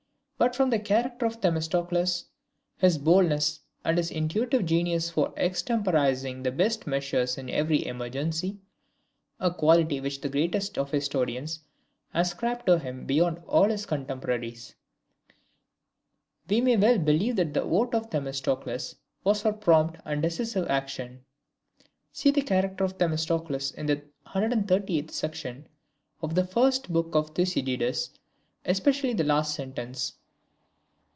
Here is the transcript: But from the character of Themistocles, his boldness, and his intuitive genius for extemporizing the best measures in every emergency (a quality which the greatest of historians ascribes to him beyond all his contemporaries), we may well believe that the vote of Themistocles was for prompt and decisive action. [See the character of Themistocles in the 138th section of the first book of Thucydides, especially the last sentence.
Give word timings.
But 0.43 0.55
from 0.55 0.71
the 0.71 0.79
character 0.79 1.27
of 1.27 1.39
Themistocles, 1.39 2.25
his 2.79 2.97
boldness, 2.97 3.59
and 3.85 3.95
his 3.99 4.09
intuitive 4.09 4.65
genius 4.65 5.07
for 5.11 5.31
extemporizing 5.37 6.41
the 6.41 6.51
best 6.51 6.87
measures 6.87 7.37
in 7.37 7.47
every 7.47 7.85
emergency 7.85 8.57
(a 9.39 9.53
quality 9.53 10.01
which 10.01 10.19
the 10.19 10.29
greatest 10.29 10.79
of 10.79 10.89
historians 10.89 11.59
ascribes 12.11 12.63
to 12.65 12.79
him 12.79 13.05
beyond 13.05 13.43
all 13.45 13.69
his 13.69 13.85
contemporaries), 13.85 14.73
we 16.49 16.59
may 16.59 16.75
well 16.75 16.97
believe 16.97 17.35
that 17.35 17.53
the 17.53 17.61
vote 17.61 17.93
of 17.93 18.09
Themistocles 18.09 18.95
was 19.23 19.43
for 19.43 19.53
prompt 19.53 20.01
and 20.05 20.23
decisive 20.23 20.67
action. 20.67 21.23
[See 22.13 22.31
the 22.31 22.41
character 22.41 22.83
of 22.83 22.97
Themistocles 22.97 23.73
in 23.75 23.85
the 23.85 24.01
138th 24.25 25.11
section 25.11 25.67
of 26.19 26.33
the 26.33 26.47
first 26.47 26.91
book 26.91 27.13
of 27.13 27.29
Thucydides, 27.35 28.09
especially 28.65 29.13
the 29.13 29.23
last 29.23 29.53
sentence. 29.53 30.13